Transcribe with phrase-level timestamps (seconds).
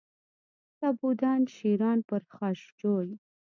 [0.79, 3.09] که بودند شیران پرخاشجوی